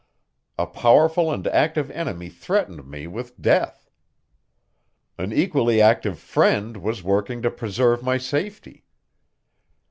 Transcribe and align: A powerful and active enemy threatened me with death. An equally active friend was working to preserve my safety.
A 0.57 0.65
powerful 0.65 1.31
and 1.31 1.45
active 1.45 1.91
enemy 1.91 2.27
threatened 2.27 2.87
me 2.89 3.05
with 3.05 3.39
death. 3.39 3.87
An 5.19 5.31
equally 5.31 5.79
active 5.79 6.17
friend 6.17 6.77
was 6.77 7.03
working 7.03 7.43
to 7.43 7.51
preserve 7.51 8.01
my 8.01 8.17
safety. 8.17 8.83